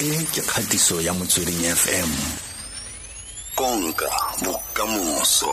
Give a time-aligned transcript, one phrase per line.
[0.00, 2.08] e ke kgatiso ya motsweding fm
[3.54, 4.08] konka
[4.40, 5.52] bokamoso.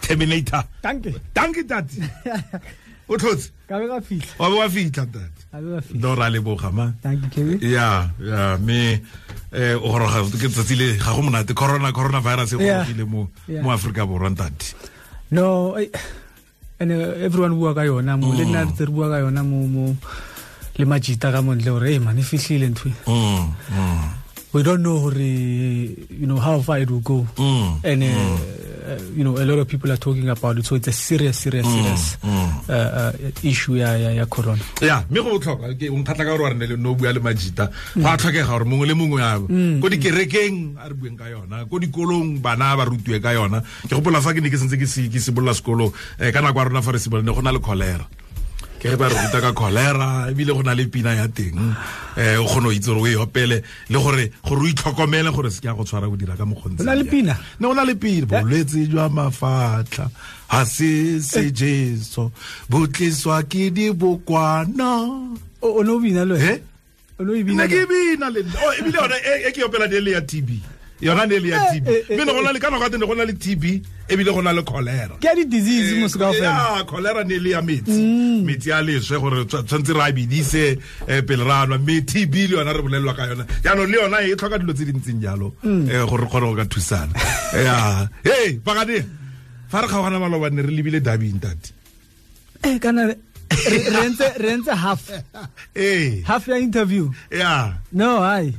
[0.00, 0.64] Terminator.
[0.82, 1.14] Danke.
[1.32, 2.04] Danke tate
[3.08, 6.00] o tlhotse ka be ka fitlha wa be wa fitlha tate ka be ka fitlha
[6.04, 6.92] no ra leboga ma.
[7.00, 9.00] Danke kebe ya ya me
[9.56, 9.96] eh o
[10.36, 11.56] ke le ga go monate.
[11.56, 14.76] Corona corona virus e mo mo Africa borwa ntate
[15.32, 15.88] no eh,
[16.78, 19.96] and uh, everyone bua ka yona mo le nna re bua ka yona mo mo
[20.78, 24.08] le majita ka montle gore e man e fihlile ntho e." mm mm.
[24.52, 27.26] We don't know gore you know how far it will go.
[27.40, 28.06] Mm, and uh,
[28.92, 31.38] uh, you know a lot of people are talking about it so it's a serious
[31.38, 32.68] serious serious mm.
[32.68, 34.60] uh, uh, issue ya ya, ya corona.
[34.82, 37.20] Ya mme go botlhokwa ke o mphatla ka gore wa rene le no bua le
[37.20, 37.70] majita.
[37.96, 39.40] Go a tlhokega gore mongwe le mongwe a
[39.80, 43.62] ko dikerekeng a re bueng ka yona ko dikolong bana ba rutiwe ka yona.
[43.88, 46.58] Ke gopola fa ke ne ke sentse ke se- ke simolola sekolo um ka nako
[46.60, 48.04] ya rona fa re simolone go na le cholera
[48.82, 51.54] ke ge ba re ruta ka cholera ebile go na le pina ya teng.
[51.54, 51.76] Um
[52.42, 55.60] o kgone o itse gore o e opele le gore gore o itlhokomele gore se
[55.62, 57.38] ke ya go tshwara go dira ka mokgontse Go na le pina?
[57.60, 58.26] ne go na le pina.
[58.26, 60.10] Bolwetse jwa mafatlha.
[60.50, 62.32] Ga se sejeso
[62.68, 64.90] bo tliswa ke dibokwana.
[65.62, 66.58] O o bina le Eh?
[67.22, 68.40] nna bina ke bina le
[68.78, 70.48] ebile yona e e ke opela ne le ya tb
[71.02, 72.88] yona ne le ya Eh, tb eh, eh, mme ne go na le ka nako
[72.96, 73.64] ne go na le tb
[74.08, 75.18] ebile go na le cholera.
[75.20, 77.98] Ke di disease mo se ka fela ya cholera ne le ya metsi.
[78.46, 80.78] Metsi a leswe gore tshwa- tshwantse re a bidise
[81.26, 81.78] pele ra nwa.
[81.78, 83.44] Mme tb le yona re bolelelwa ka yona.
[83.64, 86.56] Jaanong le yona e tlhoka dilo tse di ntseng jalo um gore re kgone go
[86.56, 87.12] ka thusana.
[87.52, 88.08] Ya.
[88.24, 89.04] E pakane
[89.68, 91.72] fa re kgaogana maloba ne re lebile dabing tate
[92.64, 93.16] e kana re
[94.56, 95.10] ntse half.
[96.24, 97.10] Half ya interview.
[97.30, 97.74] Ya.
[97.92, 98.54] No hai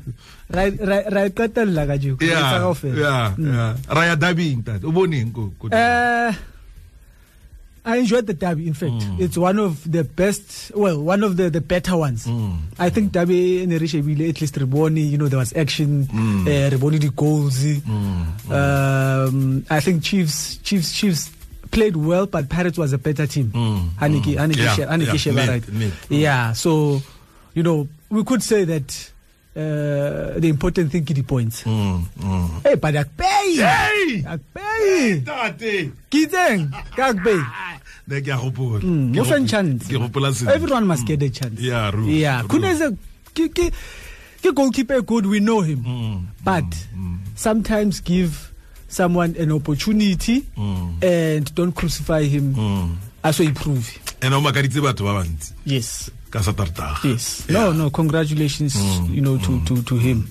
[0.53, 2.99] ra ra- ra e qetella ka ya Etsa kaofela.
[3.01, 3.53] ya mm.
[3.53, 6.33] ya ra ya dabing tate o boneng ko Uh,
[7.85, 8.67] I enjoyed the derby.
[8.67, 9.19] In fact, mm.
[9.19, 10.71] it's one of the best.
[10.73, 12.25] Well, one of the, the better ones.
[12.25, 12.59] Mm.
[12.79, 15.03] I think derby in Rishabile at least Reboni.
[15.09, 16.07] You know, there was action.
[16.47, 17.59] Eh, uh, Reboni the goals.
[18.49, 21.29] Um, I think Chiefs, Chiefs, Chiefs
[21.71, 23.51] played well, but Pirates was a better team.
[23.99, 25.67] Haniki, Haniki, Yeah, Haniki yeah, Sheva, mid, right?
[25.73, 25.93] mid.
[26.07, 26.53] Yeah.
[26.53, 27.01] So,
[27.53, 29.11] you know, we could say that.
[29.55, 31.61] Uh, the important thing is the points.
[31.63, 32.63] Mm, mm.
[32.63, 33.61] Hey, but Akpeyi!
[33.61, 34.23] Hey!
[34.25, 35.23] Akpeyi!
[35.25, 37.43] tate Ke itseng ka Akpeyi.
[38.07, 39.85] ne ke a gopola Mm, mo feng chance.
[39.85, 40.55] ke gopola sentle.
[40.55, 41.61] Everyone must get a chance.
[41.61, 42.41] Yeah, Ru- Yeah.
[42.41, 42.97] Ru- Kuneze
[43.35, 43.69] ke ke
[44.41, 45.85] ke goalkeeper good we know him.
[45.85, 46.65] Mm, But
[47.35, 48.49] sometimes give
[48.89, 50.97] someone an opportunity Mm.
[51.03, 52.55] and don't crucify him.
[52.55, 52.89] Mm.
[53.23, 53.87] Also improve.
[54.21, 55.53] and o makaditse batho ba bantsi.
[55.65, 56.11] Yes.
[56.29, 57.45] ka satartaga Yes.
[57.49, 58.75] No, no, congratulations,
[59.09, 60.27] you know, to to to him.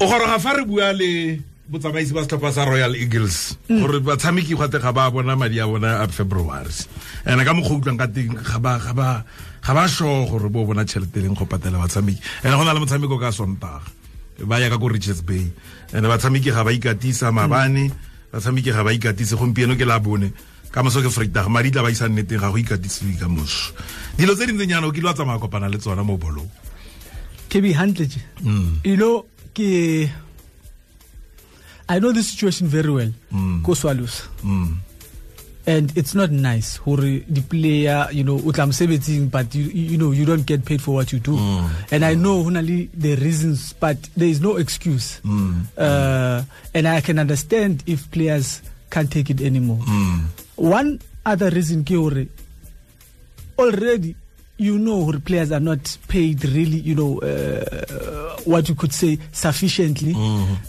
[0.00, 4.78] o goroga fa re bua le botsamaisi ba setlhopha sa royal eagles gore batshameki gwate
[4.80, 6.70] ga ba bona madi a bona a february.
[7.26, 9.24] And ka mokgwa utlwang ka teng ga ba- ga ba
[9.62, 12.20] ga ba sure gore bo bona tšhelete e leng go patela batshameki.
[12.44, 13.82] And go na le motshameko ka sontaga.
[14.46, 15.42] Ba ya ka ko richards bay.
[15.92, 17.90] And batshameki ga ba ikatisa mabane
[18.32, 20.30] batshameki ga ba ikatise gompieno ke la bone
[20.70, 23.72] ka moso ke freitag madi tla ba isa nneteng ga go ikatisiwe ka moso.
[24.16, 26.48] Dilo tse dintseng yana o kile wa tsamaya kopana le tsona mo bolong.
[27.48, 28.20] Ke be je.
[28.42, 28.84] Mm.
[28.84, 30.10] You ke
[31.88, 33.12] I know the situation very well.
[33.32, 33.62] Mm.
[33.62, 34.28] Go Swallows.
[34.42, 34.76] mm.
[35.66, 36.96] and it's not nice hore
[37.26, 40.80] the player you know o tla mosebetsing but you, you know you don't get paid
[40.80, 41.34] for what you do.
[41.36, 41.70] Mm.
[41.90, 45.20] And i know ho na le the reasons but there is no excuse.
[45.76, 49.82] Uh, and i can understand if players can't take it anymore
[50.56, 52.26] one other reason ke hore
[53.58, 54.14] already
[54.58, 59.18] you know hore players are not paid really you know uh, what you could say
[59.32, 60.14] sufficiently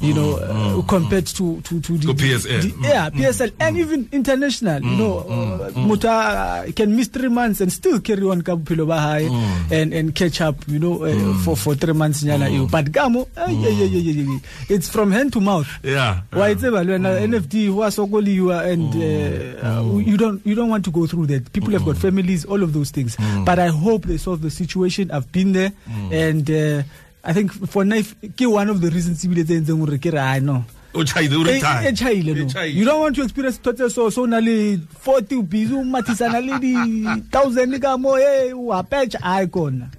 [0.02, 2.62] you know uh, compared to to to the, To PSL.
[2.62, 7.62] the- yeah PSL and even international you know uh, motho a- can miss 3 months
[7.62, 9.28] and still carry on ka bophelo ba hae
[9.72, 12.68] and and catch up you know uh, for for 3 months eo.
[12.68, 14.40] But kamo ay, eh, ay, ay, ay, ay, ay.
[14.70, 15.68] it's from hand to mouth.
[15.84, 16.22] Yeah.
[16.32, 20.92] Wa itseba le wena nfd wa sokoliwa and uh, you don't you don't want to
[20.92, 21.52] go through that.
[21.54, 23.16] People have got families all of those things.
[23.46, 25.12] But i hope they solve the situation.
[25.12, 25.72] I've been there.
[26.12, 26.84] And uh,
[27.28, 30.24] i think for knife ke one of the reasons ebile tse entseng gore ke re
[30.24, 30.64] a no.
[30.96, 32.48] O e retire e chaile no.
[32.64, 35.84] E you don't want to experience thotse so so na le 40 o busy o
[35.84, 39.92] mathisana le di 1000 ka mo e o apetcha ai kona.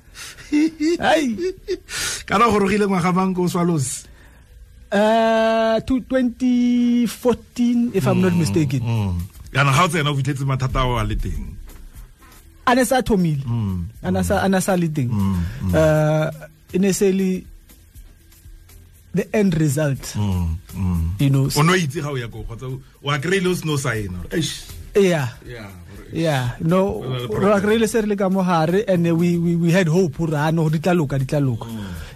[1.13, 1.37] Ai
[2.25, 4.09] kana go rogile ngwaga mang ko swallows?
[4.91, 8.81] Uh to 2014 if i'm not mistaken.
[9.53, 11.45] kana ga o tsena o fitlhetse mathata ao a le teng.
[12.67, 13.45] A ne sa thomile.
[14.03, 15.13] A na sa a le teng.
[15.77, 16.33] uh
[16.73, 17.45] e ne se le
[19.15, 20.15] the end result.
[21.19, 22.69] You know o no itse ga o ya ko kgotsa
[23.03, 24.15] wa kry-ile o seno sign
[24.95, 25.29] yeah.
[25.47, 25.71] Yeah
[26.13, 26.57] yeah.
[26.61, 29.89] No ra re le se re le ka mo hare and we, we we had
[29.89, 31.67] hope hore ah no di tla loka di tla loka.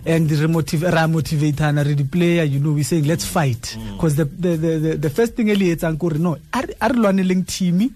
[0.05, 3.77] And re motive ra motivatana re di player you know we saying let's fight.
[3.93, 6.75] Because the, the the the the first thing eli etsang ko re no a re
[6.81, 7.89] a re lwaneleng team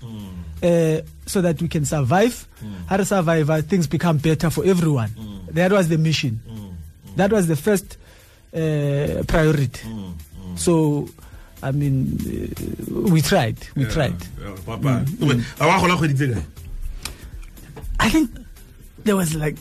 [0.62, 2.46] uh, so that we can survive.
[2.86, 5.10] How to survive uh, things become better for everyone
[5.56, 6.40] that was the mission.
[6.48, 7.16] Mm, mm.
[7.16, 7.98] That was the first
[8.54, 9.86] uh, priority.
[9.88, 10.12] Mm,
[10.56, 11.08] so
[11.62, 13.56] i mean uh, we tried.
[13.74, 14.16] We tried.
[14.64, 15.04] papa.
[15.60, 16.44] A wa gola kgwedi tse kae?
[17.98, 18.30] I think
[19.04, 19.56] there was like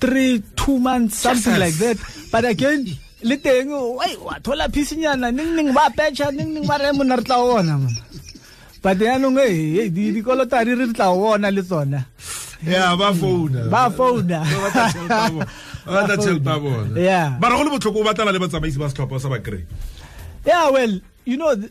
[0.00, 1.58] three, two months, something Jesus.
[1.58, 1.96] like that.
[2.30, 2.86] But again,
[3.22, 5.34] le teng wai wa thola phisinyana.
[5.34, 7.76] Ning ning ba pecha ning ning ba re mo na re tla ona.
[8.80, 12.04] But ya no ngai eh, eh, di di kolota di re tla ona le tsona.
[12.66, 13.68] Ya ba founa.
[13.70, 14.42] Ba founa.
[14.42, 15.46] Ba tjhelete ya bona.
[15.86, 17.00] Ba batla tjhelete ya bona.
[17.00, 17.38] Yeah.
[17.40, 19.62] mara go le botlhoko o batlana le batsamaisi ba setlhopha sa ba kry
[20.44, 21.70] Yeah, well, you know the,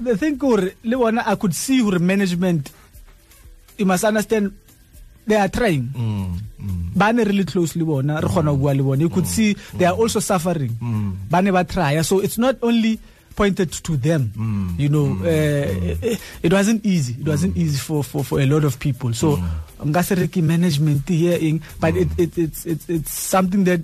[0.00, 2.70] the thing gore le bona I could see gore management
[3.76, 4.52] you must understand
[5.26, 5.92] they are trying.
[5.92, 6.96] Mm, mm.
[6.96, 8.60] ba ne really close le bona re kgona go mm.
[8.60, 9.00] bua le bona.
[9.02, 10.72] You could see they are also suffering.
[11.28, 12.00] Ba ne ba try.
[12.02, 12.98] So it's not only
[13.36, 14.32] pointed to them
[14.78, 15.14] you know.
[15.22, 16.08] uh,
[16.42, 17.14] it wasn't easy.
[17.20, 19.12] It wasn't easy for, for, for a lot of people.
[19.12, 19.38] So
[19.84, 23.80] nka se re ke management here eng but it, it, it's, it's, it's something that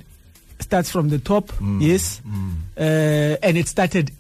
[0.61, 1.81] starts from the top mm.
[1.83, 2.21] yes.
[2.27, 2.55] Mm.
[2.77, 4.11] Uh, and it started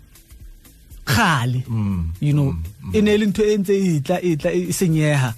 [1.06, 2.08] kgale mm.
[2.20, 2.54] you know.
[2.92, 4.36] E ne le ntho e ntse e tla e
[4.68, 5.34] e senyeha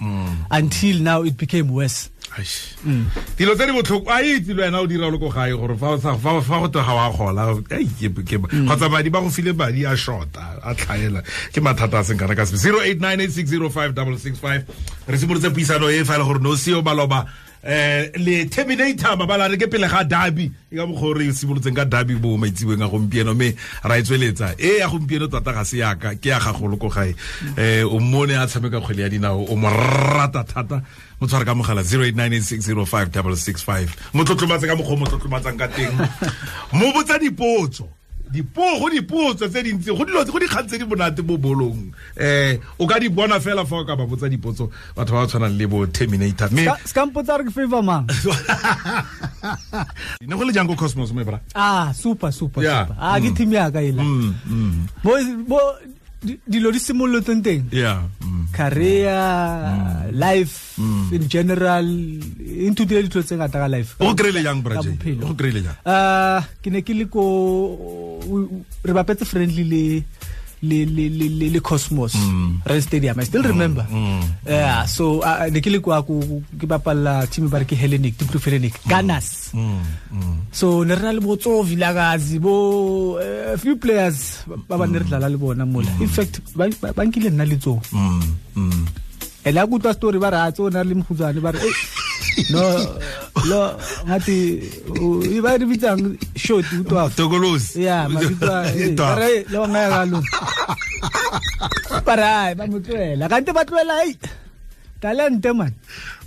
[0.51, 2.11] until now it became worse.
[3.37, 5.77] Dilo tse di botlhoko a itse le wena o dira o le ko gae gore
[5.79, 10.59] fa go te ga wa gola ke- kgotsa madi ba go file madi a shorta
[10.63, 11.23] a tlhaela
[11.53, 12.59] ke mathata a seng kana ka sepe
[13.57, 14.65] 0898605665
[15.09, 17.27] re simolotse puisano e fa e le gore no seo baloba
[17.67, 21.85] eh le terminator mabala re ke pele ga dabi e ka mokgwa re simolotseng ka
[21.85, 24.55] dabi bo maitsiweng a gompieno mme ra e tsweletsa.
[24.59, 27.15] E ya gompieno tota ga se yaka ke ya gagolo ko gae.
[27.59, 30.83] Eh o mmone a tshameka kgwele ya dinao o mo rata thata.
[31.21, 35.99] Mo tshware ka mogala 0898605665 mo tlotlomatse ka mokgwa mo tlotlomatsang ka teng.
[36.73, 37.89] Mo botsa dipotso
[38.33, 41.93] go dipotso tse dintsi go dilo go dikgang tse di monate mo bolong.
[42.17, 45.27] Eh o ka di bona fela fa o ka ba botsa dipotso batho ba ba
[45.27, 46.51] tshwanang le bo terminator.
[46.51, 48.07] Mme ska mpotsa re ke favor mang?
[50.27, 51.41] Ne go le jang ko cosmos mo bra?
[51.55, 52.87] Ah super super Yeah.
[52.87, 52.97] super.
[52.99, 54.73] Ah ke team ya ka ela mm mm.
[55.05, 55.11] Bo
[55.47, 55.59] bo
[56.51, 57.69] dilo di simolotseng teng?
[57.71, 58.03] Yeah
[58.57, 60.17] career mm.
[60.25, 61.13] life mm.
[61.17, 61.87] in general
[62.69, 65.37] inthutile ditlo tse ngata ka life o kry-ile jang brabophelo um
[65.85, 67.25] ah, ke ne ke le ko
[68.89, 69.85] re bapetse friendly le
[70.63, 72.15] le le le le, le Cosmos.
[72.65, 73.87] Red Stadium I still remember.
[74.47, 76.21] Yeah so uh, ne ke le kwa ko
[76.57, 79.53] ke bapalla team ba re ke Hellenic Tutu Hellenic Gunners.
[80.53, 84.99] So ne re na le bo tso vilakazi bo uh, few players ba ba ne
[85.01, 88.23] re dlala le bona mola in fact ba nkile nna le mm.
[88.57, 89.06] mm
[89.47, 91.75] mm a kutwa story ba ra tso na le mkhutsane ba re "Eh,
[92.51, 92.61] no
[93.47, 94.37] lo ngati
[95.37, 97.83] i ba re bitsang short utwa tokolosi.
[97.87, 98.67] Ya mabitso a-
[98.97, 99.07] Twa.
[99.15, 100.19] ba re lo ngaya kalo
[102.05, 104.15] para ba motwela kanti ba tloela hey
[105.01, 105.73] talente man.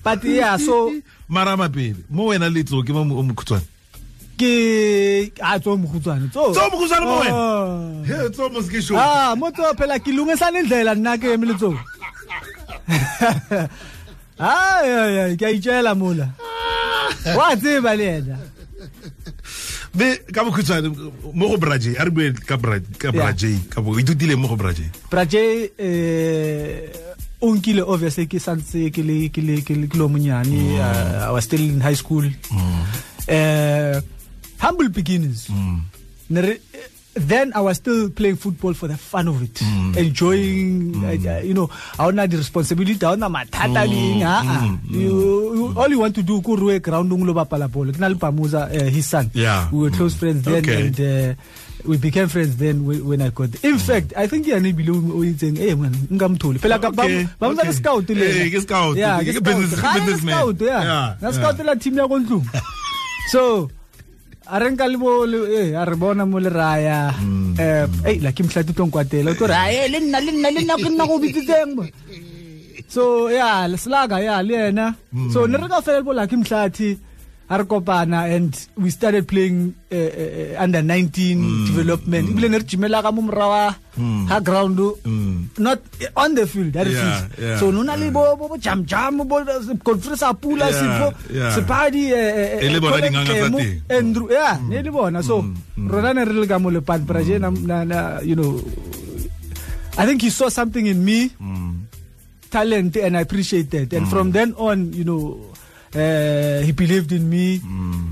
[0.03, 0.91] But yeah so
[1.27, 3.67] mara mapele mo wena le tso ke mo mokhutswane
[4.39, 6.55] ke a tso mkhutsane tso.
[6.55, 7.35] Tso mokhutswane mo wena?
[7.35, 8.03] Oh.
[8.07, 11.35] he tso mo se ke show ah mo tso phela ke lungisa indlela nna ke
[11.35, 11.75] emile tso
[14.39, 16.29] ay ke a itjela mola
[17.37, 18.37] wa tseba le ena
[19.93, 20.87] be ka bokhutshwane
[21.33, 25.71] mo go braje a re bue ka braje ka bo ithutile mo go braje Braje
[25.77, 26.89] eh
[27.41, 31.27] o nkile obviously ke santse ke le ke le ke le ke lo monyane uh,
[31.27, 32.25] I was still in high school.
[33.29, 34.01] Uh,
[34.59, 35.47] humble beginnings
[36.29, 36.61] Ne re-
[37.15, 39.61] then I was still playing football for the fun of it
[39.97, 44.43] enjoying uh, you know I don't have the responsibility I don't mathata le eng ah
[44.45, 44.77] ah.
[44.87, 44.99] you,
[45.55, 48.15] you all you want to do ko ruwe ground nglo bapala ball ke na le
[48.15, 49.67] Bamuza uh, his son Yeah.
[49.71, 50.87] we were close friends then Okay.
[50.87, 51.33] and uh,
[51.85, 55.57] we became friends then when, I got in fact I think yana ibile o itseng
[55.59, 57.71] eh man ngamtholi phela ka ba Okay, ba mza okay.
[57.71, 58.95] ke scout le Eh, ke scout.
[58.95, 59.81] yeah Ke business- scout.
[59.81, 60.33] ke Ga, businessman.
[60.61, 61.31] yeah Yeah, na yeah.
[61.35, 62.45] scout la team ya go ntlong
[63.33, 63.69] so
[64.53, 65.09] a re nka le bo
[65.61, 67.13] eh a re bona mo le raya
[67.63, 70.49] eh eh la ke mhlati tong kwatela o tlo re eh le nna le nna
[70.55, 71.83] le nna ke nna go bitsitseng bo.
[72.89, 74.85] So yeah le slaga yeah le yena.
[75.33, 76.89] So ne re ka fela bo la ke mhlati
[77.49, 81.65] and we started playing uh, uh, under 19 hmm.
[81.65, 82.27] development.
[82.29, 82.37] Hmm.
[82.37, 84.27] Ibile ne re jimela ka mo morawa hmm.
[84.27, 84.77] ha ground.
[85.57, 85.81] Not
[86.15, 87.39] on the field that is Yeah, field.
[87.39, 89.43] yeah, so nona le bo bo jam jam bo
[89.83, 91.55] conference a pula Yeah, sipho yeah.
[91.55, 93.81] sepadi eh, eh, eh E eh, le bona dinganga tsa teng.
[93.89, 95.23] Andrew yeah ne le bona.
[95.23, 95.41] So
[95.77, 97.49] rona ne re le ka mo le pan praje na,
[97.83, 98.61] na, you know
[99.97, 101.31] I think he saw something in me.
[102.49, 103.93] Talent and I appreciate that.
[103.93, 105.37] And from then on, you know,
[105.95, 107.61] uh, he believed in me.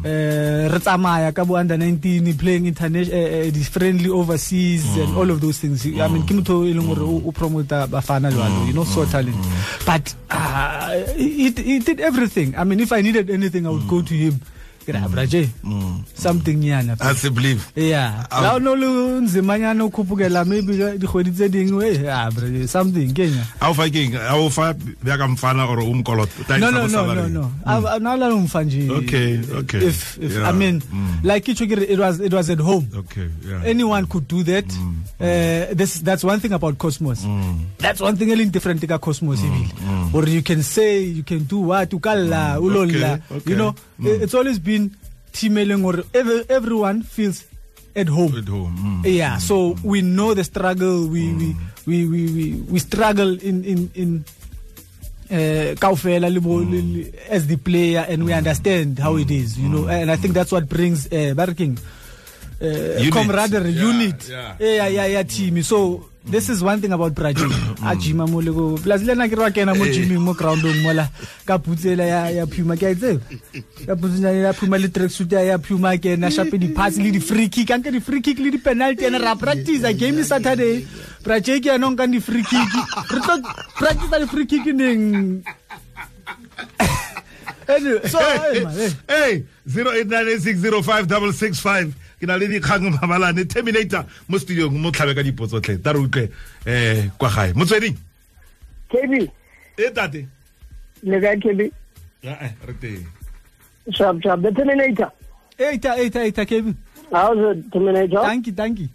[0.03, 5.15] Uh, re tsamaya ka bo under 19 he playing international uh, uh, friendly overseas and
[5.17, 5.85] all of those things.
[5.85, 9.37] I mean, ke motho e leng gore o o bafana jwalo, you know, so talent.
[9.85, 12.55] But uh, he, he did everything.
[12.55, 14.33] I mean, if I needed anything, I would go to him.
[14.35, 14.56] Ke
[14.91, 15.49] re, "Ah, bra J,
[16.15, 16.95] something nyana.
[16.99, 18.25] I believe Yeah.
[18.31, 23.13] La o no le nzimanyana o khupukela maybe dikgwedi tse dingwe eh, bra J, something
[23.13, 23.43] kenya.
[23.61, 27.13] a o fa keng a o fa bjaka mfana or o mkolota No, no, no,
[27.13, 27.51] no, no.
[27.65, 28.89] I, no, la umfa nje.
[28.89, 29.85] Okay, okay.
[29.87, 30.49] If, if Yeah.
[30.49, 31.23] I mean, Mm.
[31.23, 32.87] like it, it was, it was at home.
[32.95, 34.65] okay yeah Anyone could do that.
[34.67, 34.95] Mm.
[35.19, 37.25] Uh, this, that's one thing about Cosmos.
[37.77, 40.13] That's one thing little different ka Cosmos mm.
[40.13, 43.17] Or you can say, you can do what, ukalla, ulolla.
[43.29, 43.37] Mm.
[43.37, 44.91] Okay, You know, it- it's always been
[45.33, 47.43] teaming or every, everyone feels
[47.95, 48.35] at home.
[48.37, 49.05] at home mm.
[49.15, 49.83] Yeah, so mm, mm.
[49.83, 51.07] we know the struggle.
[51.07, 51.55] We we, mm.
[51.85, 54.09] we, we, we, we struggle in in in
[55.29, 59.57] uh, kaofela le bo- le- le- as the player, and we understand how it is.
[59.57, 61.77] You know, and I think that's what brings uh, Barking.
[62.59, 63.13] Uh, Unit.
[63.13, 64.55] camaraderie, Yeah, unit, yeah.
[64.59, 65.61] yeah, yeah, yeah, team.
[65.61, 67.49] So this is one thing about Brazil.
[67.77, 67.91] Mm.
[67.91, 69.93] a jima mo le go plus le na ke ra kena mo eh.
[69.93, 71.05] gymming mo groundong mola
[71.45, 72.73] ka putsela ya ya Puma.
[72.73, 73.21] Ke a itse
[73.85, 73.93] ka
[74.33, 77.49] ya Puma le tracksuit ya ya Puma ke na shape di pass le di free
[77.49, 77.69] kick.
[77.69, 80.87] Anke di free kick le di penalty and ra practice a game Saturday.
[81.21, 82.69] Brazil ke anong kan di free kick.
[83.13, 83.37] Re tlo
[83.77, 85.45] practice di free kick neng?
[87.67, 88.89] Anyway, so hey, man, eh.
[89.11, 89.11] hey.
[89.11, 89.43] hey.
[89.67, 95.93] 0896056665 ke na le dikgang mabalane terminator mo studiong mo tlhabe ka dipotso tle ta
[95.93, 96.29] re utlwe
[96.65, 97.97] eh kwa gae motsweding
[98.87, 99.27] KB,
[99.77, 100.25] e tate
[101.03, 101.61] le kae KB?
[102.23, 103.05] Eh, re teng
[103.91, 104.41] Sharp, sharp.
[104.41, 105.11] The Terminator.
[105.57, 106.77] Eita, eita, eita, Kevin.
[107.11, 108.21] How's the Terminator?
[108.21, 108.89] Thank you, thank you.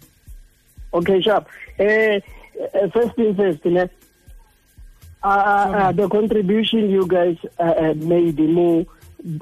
[0.93, 1.47] Okay, sharp.
[1.79, 2.19] Uh, uh,
[2.93, 3.89] first thing first, ne?
[5.23, 8.85] Uh, uh, the contribution you guys uh, uh, made more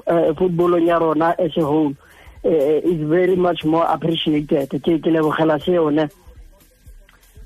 [0.06, 2.11] uh, football on rona as a whole uh,
[2.44, 4.68] is very much more appreciated.
[4.70, 6.08] Ke ke lebogela se yone.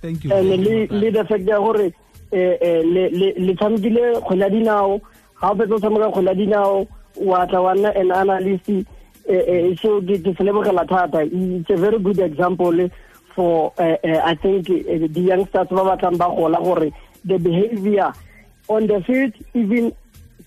[0.00, 0.32] Thank you.
[0.32, 1.92] and le le the fact ya gore
[2.32, 5.00] eh eh le le le tshamekile kgwele ya dinao
[5.40, 6.86] ga o fetsa o tshameka kgwele ya dinao
[7.16, 8.84] wa tla wa nna an analyst eh
[9.26, 12.88] eh so ke ke se lebogela thata it's a very good example
[13.34, 16.92] for uh, uh, i think uh, the youngsters ba batlang ba gola gore
[17.24, 18.12] the behavior
[18.68, 19.92] on the field even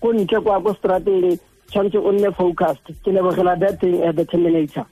[0.00, 1.38] ko ntle kwa ko strateng
[1.70, 2.84] tshwanetse o nne focused.
[3.04, 4.84] Ke lebogela that thing at the terminator.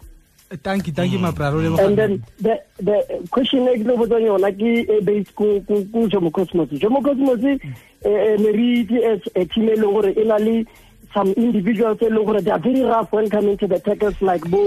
[0.62, 1.58] Thank you, thank you, my brother.
[1.61, 2.97] and then the the
[3.30, 6.70] question e ke tlo botsang yona ke e based ko ko ko Jomo Cosmos.
[6.80, 7.58] Jomo Cosmos eh
[8.04, 10.64] eh, ne re itse as a team e leng gore e na le
[11.12, 14.40] some individuals e leng gore they are very rough when coming to the tackles like
[14.49, 14.62] bo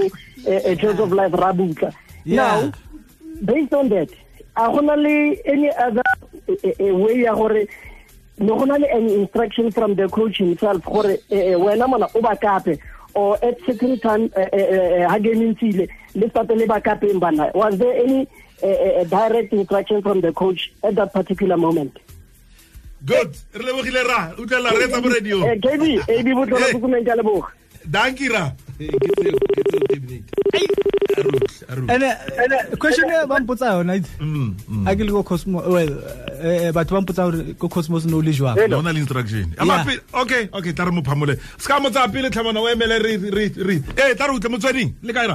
[0.45, 1.93] eh, eh, Joseph Life Rabuka
[2.25, 2.35] Yeah.
[2.35, 2.71] now
[3.43, 4.09] based on that
[4.55, 6.03] a gona le any other
[6.47, 7.65] eh, eh, eh, way ya gore
[8.41, 12.07] ne go na le any instruction from the coach himself gore eh, eh, wena mona
[12.15, 12.79] o ba kape
[13.13, 17.51] or at certain time eh, ha game ntile le start le ba kapeng bana.
[17.53, 18.27] Was there any
[18.63, 21.99] eh, direct instruction from the coach at that particular moment?
[23.05, 23.37] Good.
[23.53, 27.49] Re lebogile ra utlwela re tsa mo radio eh KB AB botlola bukumeng ka leboga.
[27.85, 28.53] danki ra
[28.89, 29.35] ke tseo,
[32.01, 34.87] uh, question e ba mpotsa yona Mm, mm.
[34.87, 35.63] a ke le ko cosmos
[36.41, 38.55] eh batho ba mpotsa gore ko cosmos no le jwang.
[38.55, 39.53] Le instruction
[40.13, 43.75] okay okay tla re mo phamole se ka mo pele tlhamana o emele re re
[43.97, 45.27] eh tla re utlwe motsweding le kae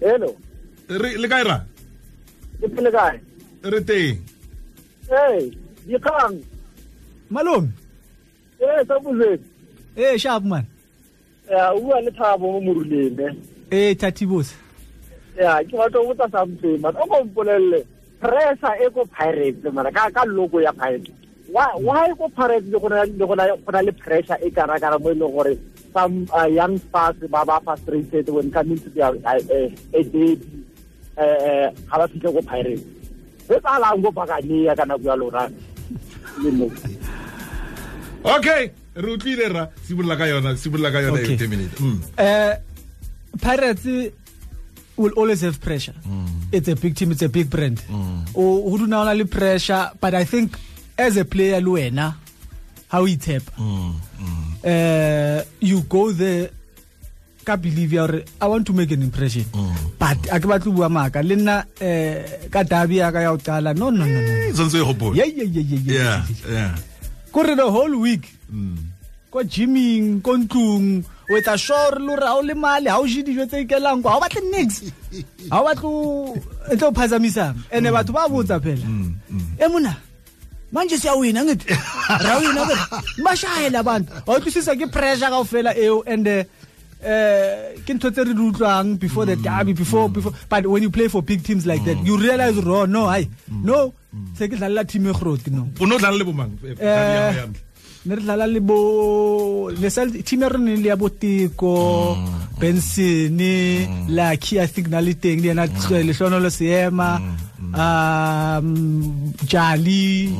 [0.00, 0.34] hello
[0.88, 1.44] le kae
[2.90, 3.20] kae
[3.62, 4.18] re teng
[5.86, 6.36] dikgang
[7.30, 7.70] malome
[8.60, 9.44] eh sa buzeni
[9.96, 10.64] eh sharp man
[11.50, 13.18] ya o bua le thabo mo moruleng
[13.70, 14.54] ee eh tatibos
[15.36, 17.24] ya ke batla go botsa something but o ko
[18.20, 21.10] pressure e ko pirates mara ka ka logo ya pirates
[21.50, 24.98] why why ko pirates le gona le gona go na le pressure e kana kana
[24.98, 25.56] mo e leng gore
[25.92, 30.00] some uh, young stars ba ba frustrated when coming to their uh, uh, a
[31.18, 32.84] eh ga ba fitlhe ko pirates
[33.48, 35.50] se tsalang go bakania kana go ya lora
[38.36, 41.34] okay re utlwile ra simolola ka yona simolola ka yona Okay.
[41.34, 41.98] e terminate mm.
[42.18, 42.54] Uh
[43.40, 43.86] pirates
[44.96, 45.94] will always have pressure.
[46.06, 46.28] Mm.
[46.52, 47.80] it's a big team it's a big brand.
[48.34, 50.56] O do duna ona le pressure but i think
[50.98, 52.14] as a player le wena
[52.88, 53.42] how it tap
[54.64, 56.50] uh you go there
[57.44, 59.44] ka believe ya gore i want to make an impression.
[59.54, 59.74] Mm.
[59.98, 63.38] but a ke batle bua maaka le nna eh ka dabi ya ka ya o
[63.38, 65.80] qala no no no no Eh, e yeah yeah yeah yeah.
[65.86, 66.18] Yeah
[66.50, 66.72] yeah.
[67.32, 68.89] Kore the whole week Mm.
[69.30, 73.06] Ko gyming ko ntlong o etsa sure le gore ga o le male ga o
[73.06, 74.82] je dijo tse ikelang kwa ga o batle nix
[75.48, 75.90] ga o batle
[76.72, 78.86] e tlo phazamisang and batho ba botsa phela
[79.58, 79.94] e mona
[80.72, 81.74] manje siyawina ngithi
[82.26, 82.76] rawina ke
[83.24, 86.42] bashayela abantu awutwisisa ke pressure kaofela eo and uh,
[87.86, 91.06] ke ntho tse re di utlwang before the derby before before but when you play
[91.06, 93.30] for big teams like that you realize ro no hayi
[93.62, 93.94] no
[94.34, 95.70] se ke dlalela team e groti no.
[95.78, 96.50] O no le bomang
[98.06, 99.70] ne re dlala le bo
[100.24, 102.16] team ya rene le ya botiko
[102.58, 103.40] benson
[104.08, 105.66] lucky i think na le teng le yena
[106.08, 107.20] lehlohonolo seema
[107.82, 108.68] um
[109.46, 110.32] jali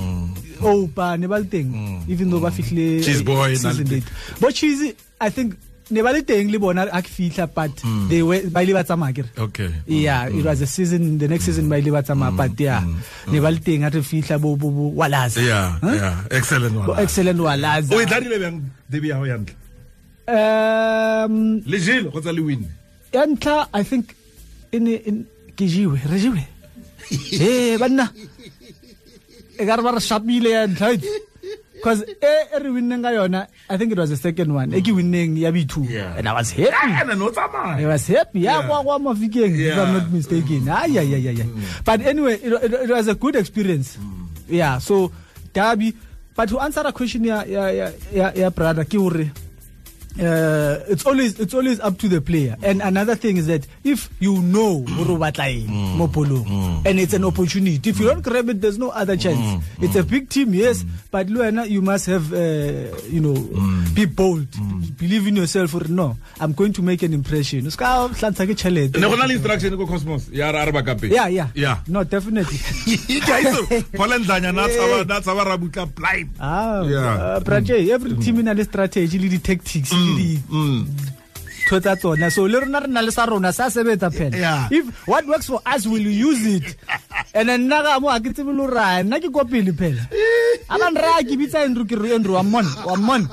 [0.63, 1.69] opa ne ba le teng
[2.09, 3.05] even though ba fihlile
[4.41, 5.53] bo cheese i think
[5.91, 7.75] ne ba le teng le bona a ke fitlha but
[8.09, 9.71] they were ba ile ba tsamaya kere okay.
[9.87, 12.83] Yeah it was a season the next season ba ile ba tsamaya but yeah
[13.29, 16.95] ne ba le teng a re fitlha bo bo bo walaza yeah yeah excellent Bo
[16.95, 19.57] excellent walaza o e bang debi ya yantle
[20.31, 21.35] um
[21.67, 22.63] le jele go tsa le win?
[23.13, 24.15] ya ntlha i think
[24.71, 25.11] e ne e
[25.59, 26.43] ke jiwe re jiwe
[27.11, 28.07] ee banna.
[29.59, 30.95] E ka re ba re shapile ya ntlha
[31.81, 34.81] because e e re winneng ka yona i think it was the second one e
[34.85, 36.15] ke winneng ya b2 Yeah.
[36.21, 38.41] and i was happy ene no I tsamaya was happy.
[38.45, 38.69] Yeah, Yeah.
[38.69, 40.69] kwa kwa mafikeng, if I'm not mistaken.
[40.69, 41.49] Ah, yeah, yeah, yeah, yeah.
[41.85, 43.97] But anyway, it, it, it was a good experience.
[44.49, 44.79] Yeah.
[44.79, 45.11] So
[45.53, 45.97] Derby.
[46.37, 49.29] But to answer the question, yeah, yeah, yeah, yeah, yeah brother, hore,
[50.19, 52.57] uh, it's always it's always up to the player.
[52.63, 55.97] And another thing is that if you know hore o batla eng mm.
[55.99, 56.45] Mm.
[56.45, 56.87] Mm.
[56.87, 59.65] and it's an opportunity, if you don't grab it, there's no other chance.
[59.81, 63.35] It's a big team, yes, but Luena, you must have, uh, you know,
[63.95, 64.47] be bold,
[64.99, 65.75] believe in yourself.
[65.75, 67.67] Or no, I'm going to make an impression.
[67.67, 68.99] O ska hlantsha ke tjhelete.
[69.01, 70.29] ne go na le instruction ko cosmos?
[70.33, 71.79] Ya ra re ba kape Yeah, yeah, yeah.
[71.89, 72.59] No, definitely.
[73.21, 76.31] ke a itse phola ntlhanya na tshaba na tshaba ra butla blind.
[76.41, 77.37] Ah, Yeah.
[77.37, 80.83] uh, Braje, every team in a strategy, le di tactics, le di mm.
[81.69, 82.31] tsa tsona.
[82.31, 84.37] So le rona re na le sa rona sa sebetsa phela.
[84.37, 84.69] Yeah.
[84.71, 86.77] if what works for us will use it.
[87.35, 90.03] And then nna ka mo a ke tsebe le raya nna ke ko pele phela.
[90.69, 93.27] A ban a ke bitsa Andrew ke re Andrew wa mmona wa mmona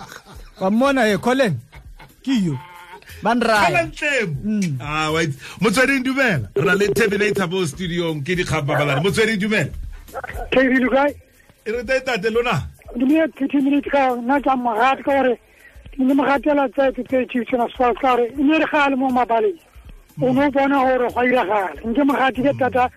[0.60, 1.58] wa mmona e Colin
[2.24, 2.58] ke yo.
[3.24, 4.78] Kalantlemo.
[4.80, 5.10] Ah,
[5.62, 9.72] motsweding dumela re na le terminator mo studiong ke dikgapabalane motsweding dumela
[11.68, 12.70] e re tetate lona.
[12.96, 15.40] Dunia 30 minutes ka nna ka morate ka gore
[15.98, 19.58] le mogatela tsa ke tse tshi tsena ka gore e ne re gale mo mabaleng.
[20.22, 22.90] O no bona gore go a gale nke magati ke tata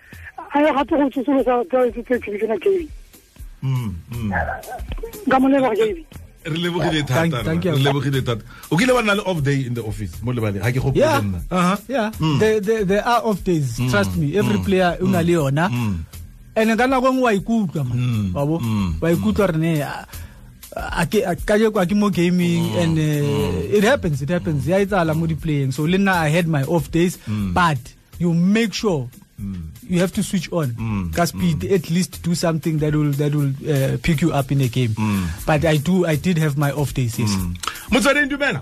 [0.53, 2.87] a ye gape go tsosolosa tse
[3.61, 4.31] Mm, mm.
[5.29, 5.97] ka mo leba KV
[6.49, 8.41] re lebogile thata re lebogile thata.
[8.71, 10.89] O kile ba nna le off day in the office mo lebale ga ke go
[10.97, 11.21] yeah.
[11.53, 11.77] Aha.
[11.87, 12.09] yeah.
[12.41, 15.69] There, there, there are off days trust me every player o na le yona.
[16.57, 18.33] And ka nako ngwe wa ikutlwa man.
[18.33, 18.57] Wa bo?
[18.97, 19.85] Wa ikutlwa re
[20.75, 24.21] ne a- a ke a- ka jeko a mo gaming mm, and uh, it happens
[24.21, 24.67] it happens.
[24.67, 27.53] Ya etsala mo di playing so le nna i had my off days mm.
[27.53, 27.77] but
[28.19, 29.09] you make sure
[29.89, 31.09] you have to switch on.
[31.15, 34.61] Ka speed at least do something that will that will uh, pick you up in
[34.61, 34.93] a game.
[35.47, 37.33] But i do i did have my off days yes.
[37.89, 38.61] Motsweding dumela?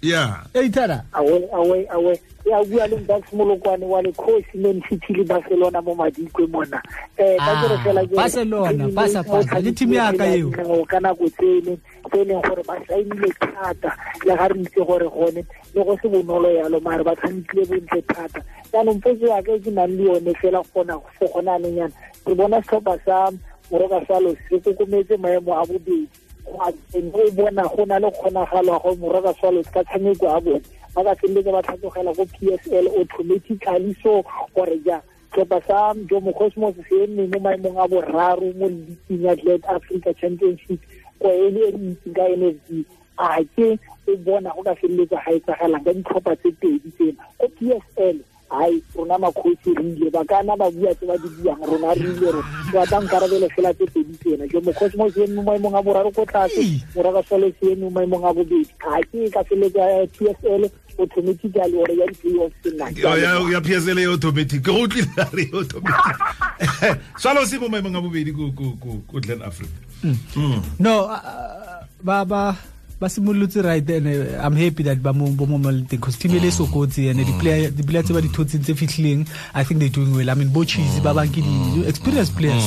[0.00, 0.42] Yeah.
[0.54, 5.12] Hey tada awe awe awe ya bua le Max Molokwane wa le coach Man City
[5.14, 6.82] le Barcelona mo madikwe mona.
[7.18, 9.60] Eh ka Ah, gore fela ke Barcelona, pasa, pasa.
[9.60, 10.50] Le team ya ka eo.
[10.86, 11.78] ka nako tsene
[12.10, 13.94] tse e leng gore ba sainile thata.
[14.26, 18.02] Le ga re itse gore gone le go se bonolo yalo mare ba tshamekile bontle
[18.02, 18.40] thata.
[18.72, 21.94] Jaanong potso ya ka ke nang le yone fela gona se gona le yana
[22.26, 23.30] ke bona setlhopha sa
[23.70, 26.08] moroka salo se kokometse maemo a bobedi.
[26.42, 30.62] Go o bona go na le kgonagalo ya go moroka swalo ka tshameko a bone
[30.94, 33.96] ba ka feleletsa ba tlhatlogela ko p s l automatically.
[34.02, 34.22] So
[34.54, 35.00] gore ja
[35.32, 40.12] setlhopha sa jomo cosmos se eme mo maemong a boraro mo leaking ya glad africa
[40.20, 40.80] championship.
[41.18, 42.84] Ko e re itseng ka n f d
[43.18, 43.78] a ke
[44.08, 47.24] o bona go ka feleletsa ga e tsagelang ka ditlhopha tse pedi tsena.
[47.38, 48.16] Ko p s l
[48.52, 52.04] hai rona makgosi re ile ba kana ba bua tse ba di buang rona re
[52.04, 54.44] ile re ba nkarabele fela tse pedi tsena.
[54.52, 56.60] Jo cosmos eme mo maemong a boraro ko tlase
[56.92, 58.68] moraga sole se eme mo maemong a bobedi.
[58.76, 63.98] Ga ke ka feleletsa p s l automatically ore ya di-playoffs ya ya- ya PSL
[63.98, 64.62] e automatic.
[64.62, 66.16] Ke go utlwile a re automatic.
[67.20, 69.72] Swalo se mo maemong a bobedi ko ko ko ko Glen Africa.
[70.78, 72.56] No uh, ba ba
[73.02, 76.38] ba simolotse right and uh, i'm happy that ba mo bo mo malteng cause team
[76.38, 79.26] ele so kotsi and the player the player tse ba di thotseng tse fitlhileng
[79.58, 80.30] i think they doing well.
[80.30, 82.62] I mean bo cheese ba bang ke di experienced players.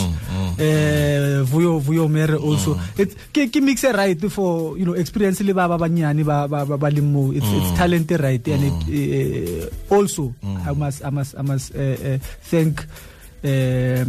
[0.60, 2.76] Eh vuyo vuyo mere also.
[3.00, 6.68] It's ke ke mix right for you know experience le ba ba banyane ba ba
[6.68, 11.12] ba ba le mo it's it's talent right and it uh, also i must i
[11.14, 12.18] must i must uh, uh,
[12.52, 12.84] thank
[13.46, 14.04] uh,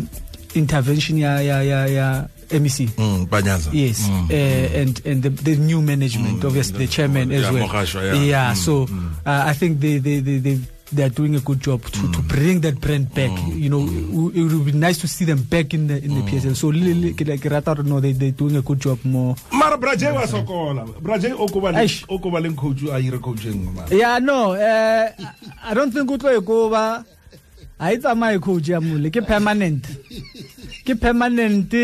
[0.56, 2.06] intervention ya ya ya ya
[2.50, 7.42] MEC mm banyaza Yes, uh, and and the, the new management, obviously the chairman as
[7.42, 7.68] Yeah, well.
[7.68, 8.52] Mogashoa, yeah.
[8.52, 8.86] Mm, so
[9.26, 10.58] Uh, I think they they they they
[10.92, 13.32] they are doing a good job to, to bring that brand back.
[13.50, 16.22] You know, it, it would be nice to see them back in the in the
[16.30, 16.54] PSL.
[16.54, 19.34] So li- li- like rata hore no they they doing a good job more.
[19.50, 22.04] mara braje was sokola braje o ko ba le Eish.
[22.08, 25.10] o ko ba le coach a ire coach nngwe Yeah, no, uh,
[25.64, 27.04] I don't think o tlo e go ba
[27.80, 29.82] a e tsamaye coach ya mole ke permanent.
[30.86, 31.74] Ke permanent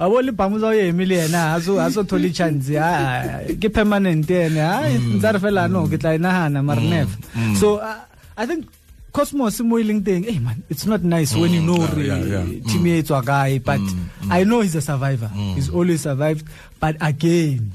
[0.00, 4.28] a bo le pamuza o eme le yena a so thole chance a ke permanent
[4.30, 7.16] ene a ntsa re fela no ke tla inahana mara never.
[7.58, 8.00] So uh,
[8.36, 8.66] I think
[9.12, 12.42] Cosmos mo ileng teng hey man it's not nice when you know Yeah, re yeah,
[12.48, 12.64] yeah.
[12.64, 13.80] team e tswa kae but
[14.30, 15.28] I know he's a survivor.
[15.54, 16.48] He's always survived
[16.80, 17.70] but again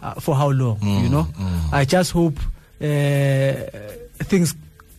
[0.00, 1.26] uh, for how long you know?
[1.72, 2.38] I just hope
[2.80, 3.52] uh,
[4.30, 4.54] things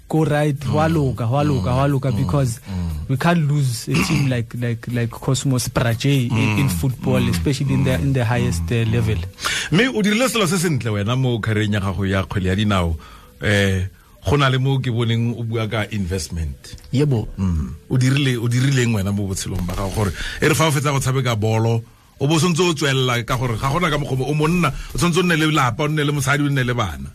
[0.10, 2.60] go right waloka waloka waloka because
[3.10, 7.84] we can't lose a team like like like cosmos praje in, in football especially in
[7.84, 9.18] the in the highest uh, level.
[9.72, 12.96] Mme o dirile selo se sentle wena mo kareng ya gago ya kgwele ya dinao.
[13.42, 13.90] Eh
[14.30, 16.78] go na le mo ke boneng o bua ka investment.
[16.94, 17.28] Yebo.
[17.38, 17.74] Mm.
[17.90, 20.94] o dirile o dirileng wena mo botshelong ba gago gore e re fa o fetsa
[20.94, 21.82] go tshabeka bolo
[22.20, 25.20] o bo tshwanetse o tswelela ka gore ga gona ka mokgomo o monna o tshwanetse
[25.20, 27.10] o nne le lapa o nne le mosadi o nne le bana.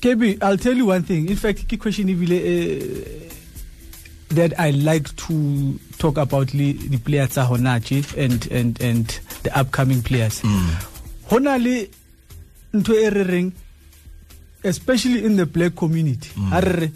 [0.00, 1.28] Kb i'll tell you one thing.
[1.28, 3.39] In fact ke question ebile uh,
[4.30, 7.80] that i like to talk about the players tsa hona
[8.16, 10.40] and and and the upcoming players.
[10.42, 10.70] Mm.
[11.30, 11.88] Hona le
[12.74, 13.52] ntho e re reng
[14.64, 16.52] especially in the black community mm.
[16.62, 16.90] re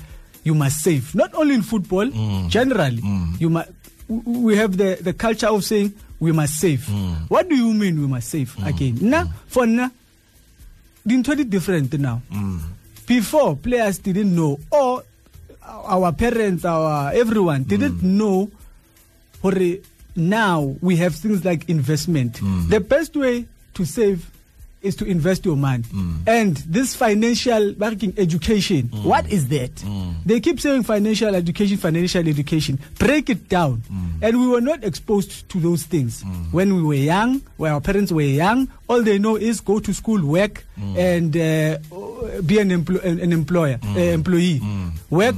[0.44, 1.14] you must save.
[1.14, 2.49] Not only in football mm.
[2.49, 3.03] generally
[3.38, 3.70] you must
[4.09, 6.88] we have the the culture of saying we must save.
[7.29, 8.99] What do you mean we must save again?
[9.01, 9.90] Now for now
[11.07, 12.23] dintho di different now.
[13.07, 15.03] Before players didn't know or
[15.66, 18.03] our parents our everyone didn't mm.
[18.03, 18.50] know
[19.42, 19.81] hore
[20.16, 22.35] now we have things like investment.
[22.35, 22.68] Mm.
[22.68, 24.31] The best way to save
[24.83, 25.83] is to invest your money.
[25.85, 26.29] Mm.
[26.29, 29.72] And this financial banking education what is that?
[30.27, 32.79] They keep saying financial education financial education.
[32.98, 33.83] Break it down.
[34.22, 36.22] And we were not exposed to those things.
[36.53, 39.92] When we were young when our parents were young all they know is go to
[39.94, 41.79] school work and uh,
[42.44, 44.61] be an, empl- an employer uh, employee.
[45.11, 45.37] Work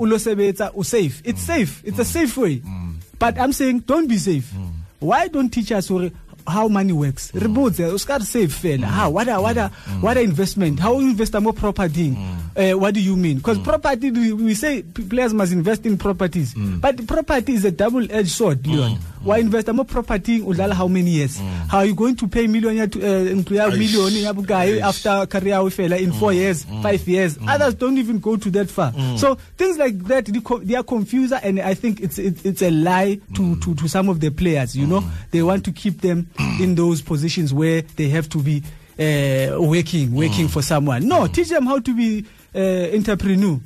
[0.00, 1.20] ulo sebetsa u safe.
[1.24, 1.46] It's mm.
[1.46, 1.82] safe.
[1.84, 2.12] It's a mm.
[2.12, 2.56] safe way.
[2.58, 2.94] Mm.
[3.18, 4.50] But i'm saying don't be safe.
[4.98, 6.10] Why don't teach us hore
[6.46, 7.30] how money works?
[7.34, 8.84] Re botse o ska re save fela.
[8.84, 9.68] How what are what are
[10.00, 10.80] what are investment.
[10.80, 12.16] How you invest more property?
[12.56, 13.36] Uh, what do you mean?
[13.36, 16.54] Because property we, we say players must invest in properties.
[16.54, 21.10] But property is a double edged sword leon why invest more property udlala how many
[21.10, 21.38] years?
[21.38, 21.68] Mm.
[21.68, 24.82] How are you going to pay million ya to- uh, ntlo ya million ya Aish.
[24.82, 26.34] after career yawe fela in 4 mm.
[26.34, 26.82] years mm.
[26.82, 27.38] 5 years.
[27.46, 28.92] Others don't even go to that far.
[29.16, 33.20] So things like that they, are confuser and i think it's it, it's a lie
[33.34, 35.02] to, to to some of the players you know?
[35.30, 36.28] They want to keep them
[36.60, 38.62] in those positions where they have to be
[38.98, 41.06] uh, working working for someone.
[41.08, 43.58] No teach them how to be uh, entrepreneur.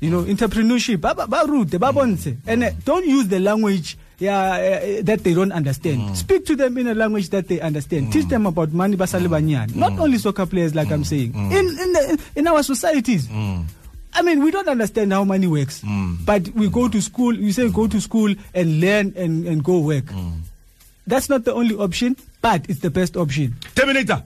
[0.00, 2.36] You know entrepreneurship ba ba- ba rute ba bontshe.
[2.46, 6.16] And uh, don't use the language yeah, uh, that they don't understand.
[6.16, 8.12] Speak to them in a language that they understand.
[8.12, 9.74] Teach them about money basale banyane.
[9.74, 13.28] Not only soccer players, like I'm saying, in in, the, in our societies.
[14.12, 15.82] I mean, we don't understand how money works,
[16.26, 17.34] but we go to school.
[17.34, 20.04] You say go to school and learn and, and go work.
[21.06, 23.56] That's not the only option, but it's the best option.
[23.74, 24.22] terminator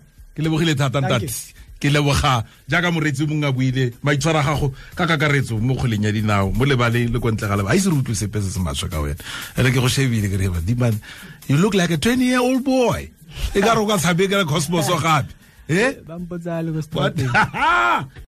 [1.85, 6.13] ke leboga jaaka moreetsi mongwe a buile maitshwaro a gago ka kakaretso mo kgoleng ya
[6.17, 8.61] dinao mo lebale le ko ntle ga leba a ise re utlwe sepe se se
[8.65, 9.21] maswe ka wena.
[9.61, 10.97] Ene ke go shebile ke reba diman
[11.45, 13.05] you look like a 20 year old boy.
[13.53, 15.29] E ka re o ka tshamekela cosmos gape.
[15.69, 16.01] Eh